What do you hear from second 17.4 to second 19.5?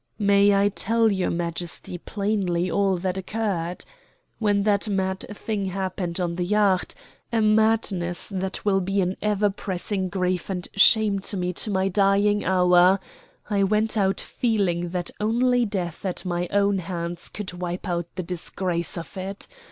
wipe out the disgrace of it.